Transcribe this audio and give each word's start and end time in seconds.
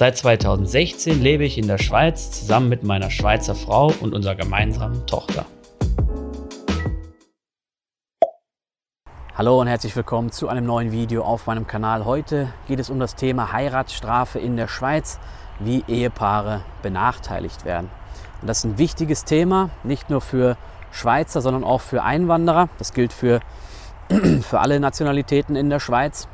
Seit 0.00 0.16
2016 0.16 1.20
lebe 1.20 1.44
ich 1.44 1.58
in 1.58 1.66
der 1.66 1.76
Schweiz 1.76 2.30
zusammen 2.30 2.70
mit 2.70 2.82
meiner 2.82 3.10
Schweizer 3.10 3.54
Frau 3.54 3.92
und 4.00 4.14
unserer 4.14 4.34
gemeinsamen 4.34 5.06
Tochter. 5.06 5.44
Hallo 9.34 9.60
und 9.60 9.66
herzlich 9.66 9.94
willkommen 9.94 10.32
zu 10.32 10.48
einem 10.48 10.64
neuen 10.64 10.90
Video 10.90 11.22
auf 11.22 11.46
meinem 11.46 11.66
Kanal. 11.66 12.06
Heute 12.06 12.50
geht 12.66 12.80
es 12.80 12.88
um 12.88 12.98
das 12.98 13.14
Thema 13.14 13.52
Heiratsstrafe 13.52 14.38
in 14.38 14.56
der 14.56 14.68
Schweiz, 14.68 15.18
wie 15.58 15.84
Ehepaare 15.86 16.62
benachteiligt 16.80 17.66
werden. 17.66 17.90
Und 18.40 18.48
das 18.48 18.60
ist 18.60 18.64
ein 18.64 18.78
wichtiges 18.78 19.26
Thema, 19.26 19.68
nicht 19.84 20.08
nur 20.08 20.22
für 20.22 20.56
Schweizer, 20.92 21.42
sondern 21.42 21.62
auch 21.62 21.82
für 21.82 22.02
Einwanderer. 22.02 22.70
Das 22.78 22.94
gilt 22.94 23.12
für, 23.12 23.40
für 24.40 24.60
alle 24.60 24.80
Nationalitäten 24.80 25.56
in 25.56 25.68
der 25.68 25.78
Schweiz. 25.78 26.26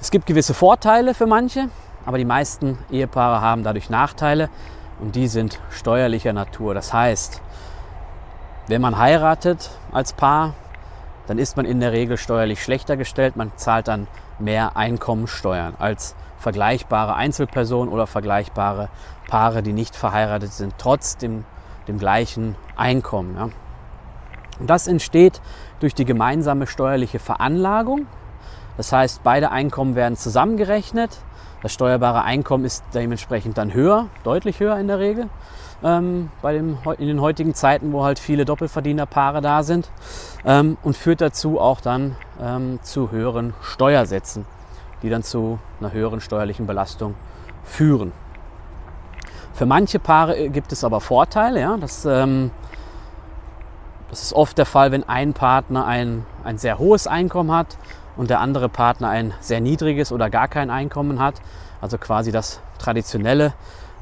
Es 0.00 0.10
gibt 0.10 0.24
gewisse 0.24 0.54
Vorteile 0.54 1.12
für 1.12 1.26
manche, 1.26 1.68
aber 2.08 2.16
die 2.16 2.24
meisten 2.24 2.78
Ehepaare 2.90 3.42
haben 3.42 3.64
dadurch 3.64 3.90
Nachteile 3.90 4.48
und 4.98 5.14
die 5.14 5.28
sind 5.28 5.60
steuerlicher 5.68 6.32
Natur. 6.32 6.72
Das 6.72 6.94
heißt, 6.94 7.42
wenn 8.66 8.80
man 8.80 8.96
heiratet 8.96 9.70
als 9.92 10.14
Paar, 10.14 10.54
dann 11.26 11.38
ist 11.38 11.58
man 11.58 11.66
in 11.66 11.80
der 11.80 11.92
Regel 11.92 12.16
steuerlich 12.16 12.64
schlechter 12.64 12.96
gestellt. 12.96 13.36
Man 13.36 13.52
zahlt 13.56 13.88
dann 13.88 14.06
mehr 14.38 14.74
Einkommensteuern 14.74 15.74
als 15.78 16.16
vergleichbare 16.38 17.14
Einzelpersonen 17.14 17.92
oder 17.92 18.06
vergleichbare 18.06 18.88
Paare, 19.28 19.62
die 19.62 19.74
nicht 19.74 19.94
verheiratet 19.94 20.54
sind, 20.54 20.76
trotz 20.78 21.18
dem, 21.18 21.44
dem 21.88 21.98
gleichen 21.98 22.56
Einkommen. 22.74 23.36
Ja. 23.36 23.50
Und 24.58 24.70
das 24.70 24.86
entsteht 24.86 25.42
durch 25.80 25.94
die 25.94 26.06
gemeinsame 26.06 26.66
steuerliche 26.68 27.18
Veranlagung. 27.18 28.06
Das 28.78 28.92
heißt, 28.92 29.22
beide 29.24 29.50
Einkommen 29.50 29.94
werden 29.94 30.16
zusammengerechnet. 30.16 31.18
Das 31.62 31.72
steuerbare 31.72 32.22
Einkommen 32.22 32.64
ist 32.64 32.84
dementsprechend 32.94 33.58
dann 33.58 33.74
höher, 33.74 34.06
deutlich 34.22 34.60
höher 34.60 34.78
in 34.78 34.86
der 34.86 35.00
Regel 35.00 35.28
ähm, 35.82 36.30
bei 36.40 36.52
dem, 36.52 36.78
in 36.98 37.06
den 37.08 37.20
heutigen 37.20 37.54
Zeiten, 37.54 37.92
wo 37.92 38.04
halt 38.04 38.18
viele 38.18 38.44
Doppelverdienerpaare 38.44 39.40
da 39.40 39.62
sind 39.62 39.90
ähm, 40.44 40.76
und 40.82 40.96
führt 40.96 41.20
dazu 41.20 41.60
auch 41.60 41.80
dann 41.80 42.16
ähm, 42.40 42.78
zu 42.82 43.10
höheren 43.10 43.54
Steuersätzen, 43.60 44.46
die 45.02 45.10
dann 45.10 45.22
zu 45.22 45.58
einer 45.80 45.92
höheren 45.92 46.20
steuerlichen 46.20 46.66
Belastung 46.66 47.14
führen. 47.64 48.12
Für 49.52 49.66
manche 49.66 49.98
Paare 49.98 50.36
äh, 50.36 50.48
gibt 50.50 50.70
es 50.70 50.84
aber 50.84 51.00
Vorteile. 51.00 51.60
Ja? 51.60 51.76
Das, 51.76 52.04
ähm, 52.04 52.52
das 54.10 54.22
ist 54.22 54.32
oft 54.32 54.56
der 54.58 54.66
Fall, 54.66 54.92
wenn 54.92 55.08
ein 55.08 55.32
Partner 55.32 55.86
ein, 55.86 56.24
ein 56.44 56.58
sehr 56.58 56.78
hohes 56.78 57.08
Einkommen 57.08 57.50
hat 57.50 57.76
und 58.18 58.28
der 58.28 58.40
andere 58.40 58.68
Partner 58.68 59.08
ein 59.08 59.32
sehr 59.40 59.60
niedriges 59.60 60.12
oder 60.12 60.28
gar 60.28 60.48
kein 60.48 60.68
Einkommen 60.68 61.20
hat. 61.20 61.36
Also 61.80 61.96
quasi 61.96 62.32
das 62.32 62.60
Traditionelle, 62.78 63.54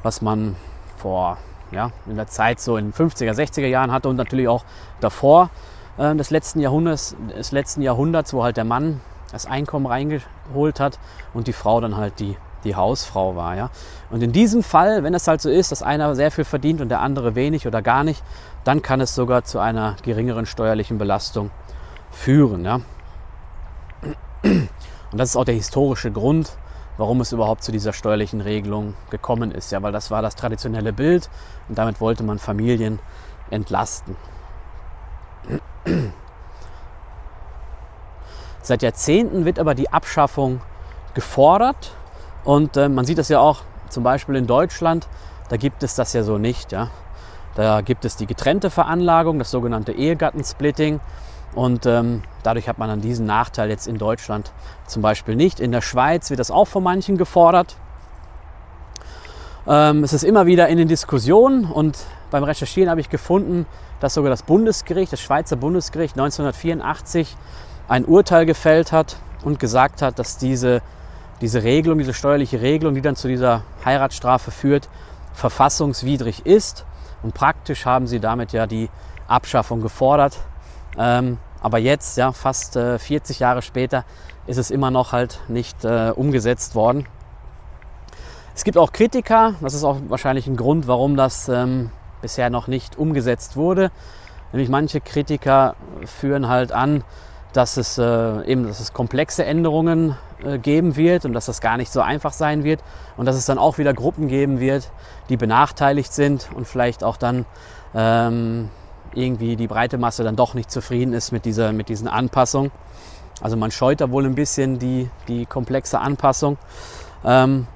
was 0.03 0.21
man 0.21 0.57
vor 0.97 1.37
ja, 1.71 1.91
in 2.07 2.15
der 2.15 2.27
Zeit 2.27 2.59
so 2.59 2.77
in 2.77 2.91
den 2.91 2.93
50er, 2.93 3.31
60er 3.31 3.67
Jahren 3.67 3.91
hatte 3.91 4.09
und 4.09 4.15
natürlich 4.15 4.47
auch 4.47 4.65
davor 4.99 5.49
äh, 5.97 6.15
des, 6.15 6.31
letzten 6.31 6.59
Jahrhunderts, 6.59 7.15
des 7.37 7.51
letzten 7.51 7.81
Jahrhunderts, 7.81 8.33
wo 8.33 8.43
halt 8.43 8.57
der 8.57 8.63
Mann 8.63 9.01
das 9.31 9.45
Einkommen 9.45 9.85
reingeholt 9.85 10.79
hat 10.79 10.97
und 11.33 11.47
die 11.47 11.53
Frau 11.53 11.79
dann 11.79 11.95
halt 11.95 12.19
die, 12.19 12.37
die 12.63 12.75
Hausfrau 12.75 13.35
war. 13.35 13.55
Ja. 13.55 13.69
Und 14.09 14.23
in 14.23 14.31
diesem 14.31 14.63
Fall, 14.63 15.03
wenn 15.03 15.13
es 15.13 15.27
halt 15.27 15.41
so 15.41 15.49
ist, 15.49 15.71
dass 15.71 15.83
einer 15.83 16.15
sehr 16.15 16.31
viel 16.31 16.45
verdient 16.45 16.81
und 16.81 16.89
der 16.89 17.01
andere 17.01 17.35
wenig 17.35 17.67
oder 17.67 17.83
gar 17.83 18.03
nicht, 18.03 18.23
dann 18.63 18.81
kann 18.81 18.99
es 18.99 19.13
sogar 19.13 19.43
zu 19.43 19.59
einer 19.59 19.95
geringeren 20.01 20.47
steuerlichen 20.47 20.97
Belastung 20.97 21.51
führen. 22.09 22.65
Ja. 22.65 22.79
Und 25.11 25.17
das 25.17 25.29
ist 25.29 25.35
auch 25.35 25.45
der 25.45 25.55
historische 25.55 26.11
Grund, 26.11 26.57
warum 26.97 27.21
es 27.21 27.31
überhaupt 27.31 27.63
zu 27.63 27.71
dieser 27.71 27.93
steuerlichen 27.93 28.41
Regelung 28.41 28.95
gekommen 29.09 29.51
ist. 29.51 29.71
Ja, 29.71 29.81
weil 29.81 29.91
das 29.91 30.11
war 30.11 30.21
das 30.21 30.35
traditionelle 30.35 30.93
Bild 30.93 31.29
und 31.69 31.77
damit 31.77 32.01
wollte 32.01 32.23
man 32.23 32.39
Familien 32.39 32.99
entlasten. 33.49 34.15
Seit 38.61 38.83
Jahrzehnten 38.83 39.45
wird 39.45 39.59
aber 39.59 39.75
die 39.75 39.89
Abschaffung 39.89 40.59
gefordert 41.13 41.93
und 42.43 42.75
äh, 42.75 42.89
man 42.89 43.05
sieht 43.05 43.17
das 43.17 43.29
ja 43.29 43.39
auch 43.39 43.61
zum 43.89 44.03
Beispiel 44.03 44.35
in 44.35 44.45
Deutschland, 44.45 45.07
da 45.49 45.55
gibt 45.55 45.83
es 45.83 45.95
das 45.95 46.11
ja 46.13 46.23
so 46.23 46.37
nicht. 46.37 46.71
Ja. 46.71 46.89
Da 47.55 47.81
gibt 47.81 48.05
es 48.05 48.15
die 48.17 48.27
getrennte 48.27 48.69
Veranlagung, 48.69 49.39
das 49.39 49.49
sogenannte 49.49 49.91
Ehegattensplitting. 49.91 50.99
Und 51.53 51.85
ähm, 51.85 52.21
dadurch 52.43 52.69
hat 52.69 52.77
man 52.77 52.89
dann 52.89 53.01
diesen 53.01 53.25
Nachteil 53.25 53.69
jetzt 53.69 53.87
in 53.87 53.97
Deutschland 53.97 54.51
zum 54.85 55.01
Beispiel 55.01 55.35
nicht. 55.35 55.59
In 55.59 55.71
der 55.71 55.81
Schweiz 55.81 56.29
wird 56.29 56.39
das 56.39 56.51
auch 56.51 56.65
von 56.65 56.83
manchen 56.83 57.17
gefordert. 57.17 57.75
Ähm, 59.67 60.03
es 60.03 60.13
ist 60.13 60.23
immer 60.23 60.45
wieder 60.45 60.67
in 60.67 60.77
den 60.77 60.87
Diskussionen 60.87 61.65
und 61.65 61.97
beim 62.31 62.43
Recherchieren 62.43 62.89
habe 62.89 63.01
ich 63.01 63.09
gefunden, 63.09 63.65
dass 63.99 64.13
sogar 64.13 64.29
das 64.29 64.43
Bundesgericht, 64.43 65.11
das 65.11 65.21
Schweizer 65.21 65.55
Bundesgericht 65.55 66.13
1984 66.13 67.35
ein 67.87 68.05
Urteil 68.05 68.45
gefällt 68.45 68.91
hat 68.91 69.17
und 69.43 69.59
gesagt 69.59 70.01
hat, 70.01 70.19
dass 70.19 70.37
diese, 70.37 70.81
diese 71.41 71.63
Regelung, 71.63 71.97
diese 71.97 72.13
steuerliche 72.13 72.61
Regelung, 72.61 72.95
die 72.95 73.01
dann 73.01 73.15
zu 73.15 73.27
dieser 73.27 73.63
Heiratsstrafe 73.83 74.51
führt, 74.51 74.89
verfassungswidrig 75.33 76.45
ist. 76.45 76.85
Und 77.23 77.33
praktisch 77.33 77.85
haben 77.85 78.07
sie 78.07 78.19
damit 78.19 78.51
ja 78.53 78.67
die 78.67 78.89
Abschaffung 79.27 79.81
gefordert. 79.81 80.37
Ähm, 80.97 81.37
aber 81.61 81.77
jetzt, 81.79 82.17
ja, 82.17 82.31
fast 82.31 82.75
äh, 82.75 82.99
40 82.99 83.39
Jahre 83.39 83.61
später, 83.61 84.05
ist 84.45 84.57
es 84.57 84.71
immer 84.71 84.91
noch 84.91 85.11
halt 85.11 85.39
nicht 85.47 85.83
äh, 85.83 86.11
umgesetzt 86.15 86.75
worden. 86.75 87.07
Es 88.55 88.63
gibt 88.63 88.77
auch 88.77 88.91
Kritiker, 88.91 89.55
das 89.61 89.73
ist 89.73 89.83
auch 89.83 89.97
wahrscheinlich 90.07 90.47
ein 90.47 90.55
Grund, 90.55 90.87
warum 90.87 91.15
das 91.15 91.47
ähm, 91.47 91.91
bisher 92.21 92.49
noch 92.49 92.67
nicht 92.67 92.97
umgesetzt 92.97 93.55
wurde. 93.55 93.91
Nämlich 94.51 94.69
manche 94.69 95.01
Kritiker 95.01 95.75
führen 96.05 96.47
halt 96.47 96.71
an, 96.71 97.03
dass 97.53 97.77
es 97.77 97.97
äh, 97.97 98.43
eben 98.45 98.67
dass 98.67 98.79
es 98.79 98.93
komplexe 98.93 99.45
Änderungen 99.45 100.15
äh, 100.43 100.57
geben 100.57 100.95
wird 100.95 101.25
und 101.25 101.33
dass 101.33 101.47
das 101.47 101.61
gar 101.61 101.77
nicht 101.77 101.91
so 101.91 102.01
einfach 102.01 102.33
sein 102.33 102.63
wird 102.63 102.83
und 103.15 103.25
dass 103.25 103.35
es 103.35 103.45
dann 103.45 103.57
auch 103.57 103.77
wieder 103.77 103.93
Gruppen 103.93 104.27
geben 104.27 104.59
wird, 104.59 104.91
die 105.29 105.37
benachteiligt 105.37 106.13
sind 106.13 106.49
und 106.55 106.67
vielleicht 106.67 107.03
auch 107.03 107.17
dann 107.17 107.45
ähm, 107.95 108.69
irgendwie 109.13 109.55
die 109.55 109.67
breite 109.67 109.97
Masse 109.97 110.23
dann 110.23 110.35
doch 110.35 110.53
nicht 110.53 110.71
zufrieden 110.71 111.13
ist 111.13 111.31
mit, 111.31 111.45
dieser, 111.45 111.71
mit 111.71 111.89
diesen 111.89 112.07
Anpassungen. 112.07 112.71
Also 113.41 113.55
man 113.55 113.71
scheut 113.71 114.01
da 114.01 114.09
wohl 114.09 114.25
ein 114.25 114.35
bisschen 114.35 114.79
die, 114.79 115.09
die 115.27 115.45
komplexe 115.45 115.99
Anpassung. 115.99 116.57
Ähm, 117.23 117.67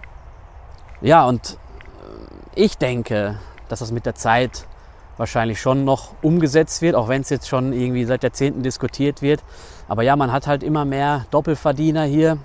ja, 1.02 1.26
und 1.26 1.58
äh, 2.56 2.62
ich 2.62 2.78
denke, 2.78 3.40
dass 3.70 3.80
das 3.80 3.92
mit 3.92 4.06
der 4.06 4.16
Zeit 4.16 4.66
wahrscheinlich 5.18 5.62
schon 5.62 5.84
noch 5.84 6.14
umgesetzt 6.22 6.82
wird, 6.82 6.96
auch 6.96 7.08
wenn 7.08 7.22
es 7.22 7.30
jetzt 7.30 7.48
schon 7.48 7.74
irgendwie 7.74 8.06
seit 8.06 8.24
Jahrzehnten 8.24 8.64
diskutiert 8.64 9.22
wird. 9.22 9.44
Aber 9.88 10.04
ja, 10.04 10.16
man 10.16 10.32
hat 10.32 10.48
halt 10.48 10.64
immer 10.64 10.86
mehr 10.86 11.26
Doppelverdiener 11.30 12.04
hier. 12.04 12.38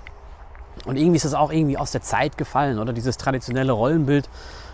Und 0.85 0.95
irgendwie 0.95 1.17
ist 1.17 1.25
es 1.25 1.33
auch 1.33 1.51
irgendwie 1.51 1.77
aus 1.77 1.91
der 1.91 2.01
Zeit 2.01 2.37
gefallen, 2.37 2.77
oder? 2.77 2.93
Dieses 2.93 3.17
traditionelle 3.17 3.71
Rollenbild 3.71 4.29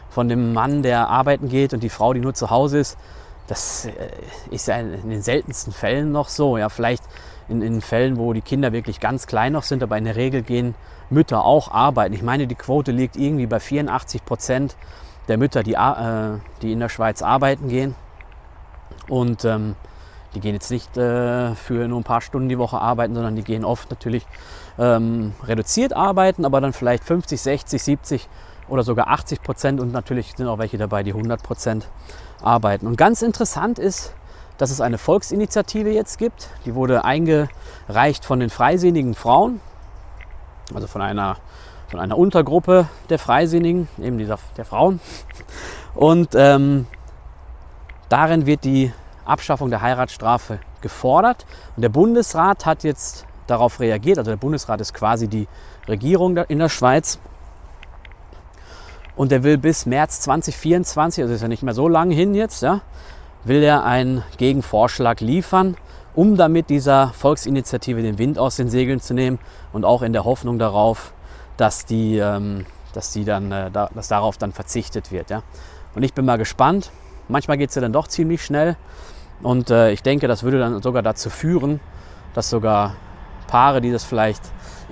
von 0.09 0.27
dem 0.27 0.53
Mann, 0.53 0.83
der 0.83 1.07
arbeiten 1.07 1.47
geht 1.47 1.73
und 1.73 1.81
die 1.81 1.89
Frau, 1.89 2.13
die 2.13 2.19
nur 2.19 2.33
zu 2.33 2.49
Hause 2.49 2.79
ist 2.79 2.97
das 3.47 3.85
äh, 3.85 3.91
ist 4.51 4.67
ja 4.67 4.77
in 4.77 5.09
den 5.09 5.21
seltensten 5.21 5.73
Fällen 5.73 6.11
noch 6.11 6.29
so. 6.29 6.57
Ja, 6.57 6.69
vielleicht 6.69 7.03
in, 7.49 7.61
in 7.61 7.81
Fällen, 7.81 8.17
wo 8.17 8.33
die 8.33 8.41
Kinder 8.41 8.71
wirklich 8.71 8.99
ganz 8.99 9.27
klein 9.27 9.53
noch 9.53 9.63
sind, 9.63 9.83
aber 9.83 9.97
in 9.97 10.05
der 10.05 10.15
Regel 10.15 10.41
gehen 10.41 10.75
Mütter 11.09 11.43
auch 11.43 11.71
arbeiten. 11.71 12.13
Ich 12.13 12.23
meine, 12.23 12.47
die 12.47 12.55
Quote 12.55 12.91
liegt 12.91 13.15
irgendwie 13.15 13.45
bei 13.45 13.59
84 13.59 14.25
Prozent 14.25 14.75
der 15.27 15.37
Mütter, 15.37 15.63
die, 15.63 15.73
äh, 15.73 16.39
die 16.61 16.71
in 16.71 16.79
der 16.79 16.89
Schweiz 16.89 17.21
arbeiten 17.21 17.67
gehen. 17.69 17.95
Und 19.09 19.45
ähm, 19.45 19.75
die 20.33 20.39
gehen 20.39 20.53
jetzt 20.53 20.71
nicht 20.71 20.97
äh, 20.97 21.53
für 21.55 21.87
nur 21.87 21.99
ein 21.99 22.03
paar 22.03 22.21
Stunden 22.21 22.49
die 22.49 22.57
Woche 22.57 22.79
arbeiten, 22.79 23.13
sondern 23.13 23.35
die 23.35 23.43
gehen 23.43 23.65
oft 23.65 23.89
natürlich 23.89 24.25
ähm, 24.79 25.33
reduziert 25.43 25.93
arbeiten, 25.93 26.45
aber 26.45 26.61
dann 26.61 26.73
vielleicht 26.73 27.03
50, 27.03 27.39
60, 27.39 27.83
70 27.83 28.29
oder 28.67 28.83
sogar 28.83 29.07
80 29.07 29.41
Prozent 29.41 29.79
und 29.79 29.91
natürlich 29.91 30.33
sind 30.35 30.47
auch 30.47 30.57
welche 30.57 30.77
dabei, 30.77 31.03
die 31.03 31.11
100 31.11 31.43
Prozent 31.43 31.89
arbeiten. 32.41 32.87
Und 32.87 32.97
ganz 32.97 33.21
interessant 33.21 33.79
ist, 33.79 34.13
dass 34.57 34.71
es 34.71 34.81
eine 34.81 34.97
Volksinitiative 34.97 35.91
jetzt 35.91 36.17
gibt. 36.17 36.49
Die 36.65 36.75
wurde 36.75 37.03
eingereicht 37.03 38.25
von 38.25 38.39
den 38.39 38.49
freisinnigen 38.49 39.15
Frauen, 39.15 39.59
also 40.73 40.87
von 40.87 41.01
einer 41.01 41.37
von 41.93 41.99
einer 41.99 42.17
Untergruppe 42.17 42.87
der 43.09 43.19
Freisinnigen, 43.19 43.87
eben 44.01 44.17
dieser, 44.17 44.39
der 44.57 44.65
Frauen. 44.65 44.99
Und 45.93 46.29
ähm, 46.33 46.87
darin 48.09 48.47
wird 48.47 48.63
die 48.63 48.91
Abschaffung 49.25 49.69
der 49.69 49.83
Heiratsstrafe 49.83 50.57
gefordert. 50.81 51.45
Und 51.75 51.83
der 51.83 51.89
Bundesrat 51.89 52.65
hat 52.65 52.83
jetzt 52.83 53.27
darauf 53.45 53.79
reagiert. 53.79 54.17
Also 54.17 54.31
der 54.31 54.37
Bundesrat 54.37 54.81
ist 54.81 54.95
quasi 54.95 55.27
die 55.27 55.47
Regierung 55.87 56.35
in 56.35 56.57
der 56.57 56.69
Schweiz. 56.69 57.19
Und 59.15 59.31
der 59.31 59.43
will 59.43 59.57
bis 59.57 59.85
März 59.85 60.21
2024, 60.21 61.23
also 61.23 61.33
ist 61.33 61.41
ja 61.41 61.47
nicht 61.47 61.63
mehr 61.63 61.73
so 61.73 61.87
lange 61.87 62.15
hin 62.15 62.33
jetzt, 62.33 62.63
ja, 62.63 62.81
will 63.43 63.61
er 63.61 63.83
einen 63.83 64.23
Gegenvorschlag 64.37 65.21
liefern, 65.21 65.75
um 66.15 66.35
damit 66.35 66.69
dieser 66.69 67.09
Volksinitiative 67.09 68.01
den 68.01 68.17
Wind 68.17 68.39
aus 68.39 68.55
den 68.55 68.69
Segeln 68.69 69.01
zu 69.01 69.13
nehmen 69.13 69.39
und 69.71 69.85
auch 69.85 70.01
in 70.01 70.13
der 70.13 70.25
Hoffnung 70.25 70.57
darauf, 70.59 71.13
dass, 71.57 71.85
die, 71.85 72.17
ähm, 72.17 72.65
dass, 72.93 73.11
die 73.11 73.25
dann, 73.25 73.51
äh, 73.51 73.69
da, 73.71 73.89
dass 73.93 74.07
darauf 74.07 74.37
dann 74.37 74.51
verzichtet 74.51 75.11
wird. 75.11 75.29
Ja. 75.29 75.43
Und 75.95 76.03
ich 76.03 76.13
bin 76.13 76.25
mal 76.25 76.37
gespannt. 76.37 76.91
Manchmal 77.27 77.57
geht 77.57 77.69
es 77.69 77.75
ja 77.75 77.81
dann 77.81 77.93
doch 77.93 78.07
ziemlich 78.07 78.43
schnell. 78.43 78.75
Und 79.41 79.69
äh, 79.69 79.91
ich 79.91 80.03
denke, 80.03 80.27
das 80.27 80.43
würde 80.43 80.59
dann 80.59 80.81
sogar 80.81 81.03
dazu 81.03 81.29
führen, 81.29 81.79
dass 82.33 82.49
sogar 82.49 82.95
Paare, 83.47 83.81
die 83.81 83.91
das 83.91 84.03
vielleicht 84.03 84.41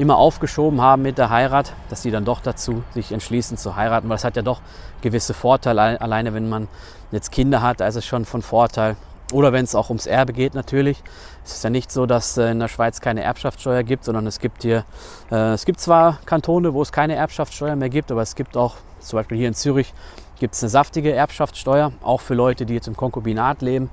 immer 0.01 0.17
aufgeschoben 0.17 0.81
haben 0.81 1.03
mit 1.03 1.17
der 1.17 1.29
Heirat, 1.29 1.73
dass 1.89 2.01
die 2.01 2.11
dann 2.11 2.25
doch 2.25 2.41
dazu 2.41 2.83
sich 2.93 3.11
entschließen 3.11 3.57
zu 3.57 3.75
heiraten, 3.75 4.09
weil 4.09 4.15
es 4.15 4.23
hat 4.23 4.35
ja 4.35 4.41
doch 4.41 4.61
gewisse 5.01 5.33
Vorteile. 5.33 6.01
Alleine 6.01 6.33
wenn 6.33 6.49
man 6.49 6.67
jetzt 7.11 7.31
Kinder 7.31 7.61
hat, 7.61 7.79
da 7.79 7.87
ist 7.87 7.95
es 7.95 8.05
schon 8.05 8.25
von 8.25 8.41
Vorteil. 8.41 8.95
Oder 9.31 9.53
wenn 9.53 9.63
es 9.63 9.75
auch 9.75 9.89
ums 9.89 10.07
Erbe 10.07 10.33
geht 10.33 10.55
natürlich. 10.55 11.01
Es 11.45 11.53
ist 11.53 11.63
ja 11.63 11.69
nicht 11.69 11.91
so, 11.91 12.05
dass 12.05 12.37
äh, 12.37 12.51
in 12.51 12.59
der 12.59 12.67
Schweiz 12.67 12.99
keine 12.99 13.21
Erbschaftssteuer 13.21 13.83
gibt, 13.83 14.03
sondern 14.03 14.27
es 14.27 14.39
gibt 14.39 14.63
hier, 14.63 14.83
äh, 15.31 15.53
es 15.53 15.65
gibt 15.65 15.79
zwar 15.79 16.19
Kantone, 16.25 16.73
wo 16.73 16.81
es 16.81 16.91
keine 16.91 17.15
Erbschaftssteuer 17.15 17.75
mehr 17.75 17.89
gibt, 17.89 18.11
aber 18.11 18.21
es 18.21 18.35
gibt 18.35 18.57
auch, 18.57 18.75
zum 18.99 19.17
Beispiel 19.17 19.37
hier 19.37 19.47
in 19.47 19.53
Zürich, 19.53 19.93
gibt 20.39 20.55
es 20.55 20.63
eine 20.63 20.69
saftige 20.69 21.13
Erbschaftssteuer, 21.13 21.93
auch 22.03 22.19
für 22.19 22.33
Leute, 22.33 22.65
die 22.65 22.73
jetzt 22.73 22.87
im 22.87 22.97
Konkubinat 22.97 23.61
leben. 23.61 23.89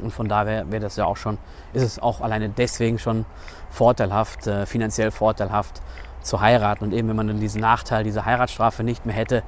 Und 0.00 0.10
von 0.10 0.28
daher 0.28 0.70
wäre 0.70 0.82
das 0.82 0.96
ja 0.96 1.04
auch 1.04 1.16
schon, 1.16 1.38
ist 1.72 1.82
es 1.82 1.98
auch 1.98 2.20
alleine 2.20 2.48
deswegen 2.48 2.98
schon 2.98 3.24
vorteilhaft, 3.70 4.46
äh, 4.46 4.66
finanziell 4.66 5.10
vorteilhaft 5.10 5.80
zu 6.22 6.40
heiraten. 6.40 6.84
Und 6.84 6.92
eben 6.92 7.08
wenn 7.08 7.16
man 7.16 7.28
dann 7.28 7.40
diesen 7.40 7.60
Nachteil, 7.60 8.04
diese 8.04 8.24
Heiratsstrafe 8.24 8.84
nicht 8.84 9.06
mehr 9.06 9.14
hätte, 9.14 9.42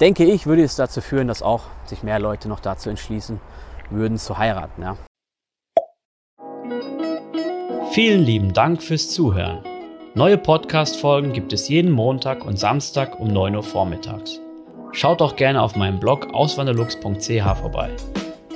denke 0.00 0.24
ich, 0.24 0.46
würde 0.46 0.62
es 0.62 0.76
dazu 0.76 1.00
führen, 1.00 1.28
dass 1.28 1.42
auch 1.42 1.64
sich 1.84 2.02
mehr 2.02 2.18
Leute 2.18 2.48
noch 2.48 2.60
dazu 2.60 2.90
entschließen 2.90 3.40
würden 3.90 4.18
zu 4.18 4.38
heiraten. 4.38 4.82
Ja. 4.82 4.96
Vielen 7.92 8.22
lieben 8.22 8.52
Dank 8.52 8.82
fürs 8.82 9.10
Zuhören. 9.10 9.60
Neue 10.16 10.38
Podcast-Folgen 10.38 11.32
gibt 11.32 11.52
es 11.52 11.68
jeden 11.68 11.90
Montag 11.90 12.44
und 12.44 12.58
Samstag 12.58 13.18
um 13.18 13.28
9 13.28 13.56
Uhr 13.56 13.62
vormittags. 13.62 14.40
Schaut 14.92 15.20
auch 15.22 15.34
gerne 15.34 15.60
auf 15.60 15.74
meinem 15.74 15.98
Blog 15.98 16.32
auswanderlux.ch 16.32 17.58
vorbei. 17.58 17.90